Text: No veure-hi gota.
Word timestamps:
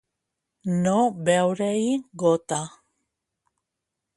No 0.85 0.95
veure-hi 1.27 1.91
gota. 2.25 2.61